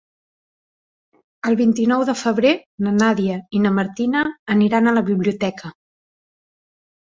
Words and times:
El 1.49 1.57
vint-i-nou 1.59 2.05
de 2.09 2.15
febrer 2.21 2.55
na 2.87 2.95
Nàdia 2.97 3.37
i 3.59 3.63
na 3.67 3.75
Martina 3.81 4.25
aniran 4.57 4.87
a 4.87 4.97
la 4.99 5.07
biblioteca. 5.13 5.75